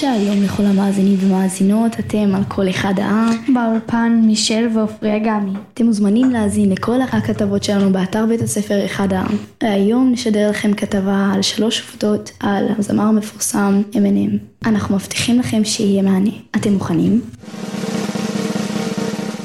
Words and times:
שלום 0.00 0.42
לכל 0.44 0.64
המאזינים 0.64 1.16
ומאזינות, 1.20 2.00
אתם 2.00 2.34
על 2.34 2.42
כל 2.48 2.70
אחד 2.70 2.94
העם. 2.96 3.54
באולפן 3.54 4.20
מישל 4.24 4.68
ועופרי 4.74 5.16
אגמי. 5.16 5.52
אתם 5.74 5.86
מוזמנים 5.86 6.30
להאזין 6.30 6.70
לכל 6.70 7.00
הכתבות 7.02 7.64
שלנו 7.64 7.92
באתר 7.92 8.26
בית 8.26 8.42
הספר 8.42 8.84
אחד 8.84 9.12
העם. 9.12 9.36
היום 9.60 10.12
נשדר 10.12 10.50
לכם 10.50 10.74
כתבה 10.74 11.30
על 11.34 11.42
שלוש 11.42 11.88
עובדות 11.90 12.30
על 12.40 12.64
הזמר 12.78 13.02
המפורסם 13.02 13.82
M&M. 13.92 14.66
אנחנו 14.68 14.94
מבטיחים 14.94 15.38
לכם 15.38 15.64
שיהיה 15.64 16.02
מענה. 16.02 16.30
אתם 16.56 16.72
מוכנים? 16.72 17.20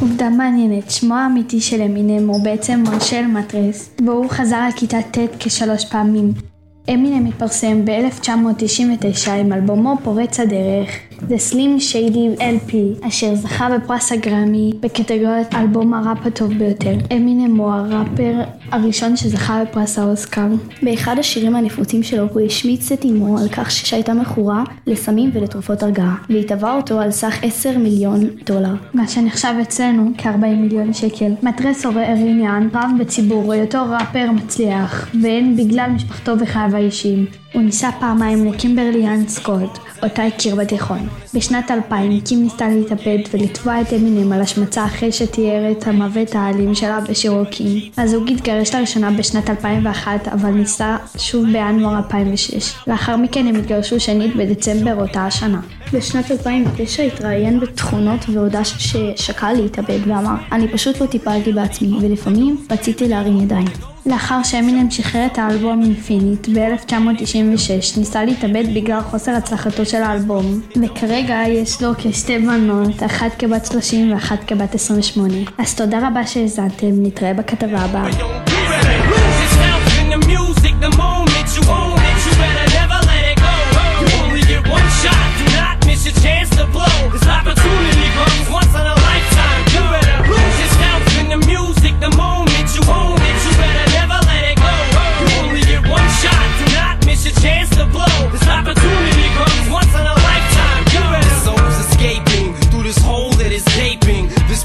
עובדה 0.02 0.30
מעניינת, 0.30 0.92
שמו 0.92 1.16
האמיתי 1.16 1.62
של 1.62 1.81
אמינם 1.81 2.30
הוא 2.30 2.44
בעצם 2.44 2.84
מרשל 2.88 3.26
מטרס, 3.28 3.90
והוא 4.06 4.30
חזר 4.30 4.67
לכיתה 4.67 4.98
ט' 5.02 5.17
כשלוש 5.40 5.86
פעמים. 5.86 6.53
אמינם 6.90 7.26
התפרסם 7.26 7.86
ב-1999 7.86 9.30
עם 9.30 9.54
אלבומו 9.54 9.96
פורץ 10.04 10.40
הדרך, 10.40 10.90
The 11.20 11.52
Slim 11.52 11.80
Shady 11.80 12.40
LP, 12.40 13.08
אשר 13.08 13.35
זכה 13.35 13.70
בפרס 13.77 14.12
הגרמי 14.12 14.72
בקטגוריית 14.80 15.55
אלבום 15.55 15.94
הראפ 15.94 16.26
הטוב 16.26 16.53
ביותר. 16.53 16.94
אמינם 17.16 17.55
הוא 17.55 17.72
הראפר 17.72 18.34
הראשון 18.72 19.17
שזכה 19.17 19.63
בפרס 19.63 19.99
האוסקר. 19.99 20.48
באחד 20.81 21.20
השירים 21.20 21.55
הנפוצים 21.55 22.03
שלו 22.03 22.27
הוא 22.34 22.41
השמיץ 22.41 22.91
את 22.91 23.05
אמו 23.05 23.38
על 23.38 23.49
כך 23.49 23.72
שהייתה 23.72 24.13
מכורה 24.13 24.63
לסמים 24.88 25.30
ולתרופות 25.34 25.84
הרגעה, 25.84 26.16
והיא 26.30 26.48
תבעה 26.48 26.76
אותו 26.76 26.99
על 26.99 27.12
סך 27.12 27.44
10 27.44 27.77
מיליון 27.77 28.30
דולר. 28.45 28.75
מה 28.94 29.08
שנחשב 29.08 29.53
אצלנו 29.61 30.11
כ-40 30.17 30.45
מיליון 30.45 30.94
שקל. 30.94 31.31
מטרס 31.44 31.86
עורר 31.86 32.16
עניין 32.17 32.70
רב 32.73 32.89
בציבור 33.00 33.53
היותו 33.53 33.86
ראפר 33.89 34.31
מצליח, 34.31 35.09
והן 35.22 35.55
בגלל 35.58 35.89
משפחתו 35.95 36.39
וחייו 36.39 36.70
האישיים. 36.75 37.25
הוא 37.54 37.62
ניסה 37.62 37.90
פעמיים 38.00 38.46
לקימברלי 38.46 39.08
האן 39.08 39.28
סקוט, 39.28 39.78
אותה 40.04 40.23
הכיר 40.26 40.56
בתיכון. 40.56 41.08
בשנת 41.34 41.72
2000 41.72 42.22
קים 42.22 42.44
ניסתה 42.44 42.68
להתאבד 42.68 43.18
ולתבוע 43.34 43.82
את 43.82 43.94
אמינם 43.94 44.32
על 44.32 44.42
השמצה 44.42 44.86
אחרי 44.86 45.12
שתיאר 45.12 45.72
את 45.72 45.88
המוות 45.88 46.36
האלים 46.36 46.76
שלה 46.76 47.00
בשירו 47.02 47.44
קים. 47.52 47.92
הזוג 47.98 48.32
התגרש 48.32 48.76
לראשונה 48.76 49.12
בשנת 49.12 49.50
2001, 49.50 50.28
אבל 50.28 50.50
ניסה 50.50 50.98
שוב 51.18 51.45
בינואר 51.45 51.98
2006. 51.98 52.73
לאחר 52.88 53.18
מכן 53.18 53.48
הם 53.48 53.56
התגרשו 53.56 54.00
שנית 54.00 54.36
בדצמבר 54.36 55.02
אותה 55.02 55.26
השנה. 55.26 55.60
בשנת 55.94 56.31
2009 56.31 57.03
התראיין 57.03 57.59
בתכונות 57.59 58.19
והודה 58.30 58.63
ששקל 58.63 59.53
להתאבד 59.53 59.99
ואמר 60.08 60.36
אני 60.52 60.67
פשוט 60.67 61.02
לא 61.02 61.05
טיפלתי 61.05 61.52
בעצמי 61.52 61.97
ולפעמים 62.02 62.58
רציתי 62.72 63.08
להרים 63.08 63.41
ידיים. 63.41 63.67
לאחר 64.05 64.44
שאמינם 64.44 64.91
שחרר 64.91 65.25
את 65.25 65.38
האלבום 65.38 65.81
אינפיניט 65.83 66.49
ב-1996 66.49 67.99
ניסה 67.99 68.25
להתאבד 68.25 68.64
בגלל 68.75 69.02
חוסר 69.02 69.31
הצלחתו 69.31 69.86
של 69.86 70.03
האלבום 70.03 70.61
וכרגע 70.83 71.39
יש 71.47 71.81
לו 71.81 71.91
כשתי 71.97 72.39
בנות, 72.39 73.03
אחת 73.03 73.36
כבת 73.39 73.66
30 73.66 74.14
ואחת 74.14 74.44
כבת 74.47 74.75
28 74.75 75.33
אז 75.58 75.75
תודה 75.75 76.08
רבה 76.08 76.27
שהאזנתם, 76.27 76.91
נתראה 76.91 77.33
בכתבה 77.33 77.80
הבאה 77.80 78.09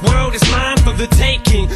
world 0.09 0.35
is 0.35 0.43
mine 0.51 0.79
for 0.79 0.93
the 0.93 1.07
taking. 1.17 1.68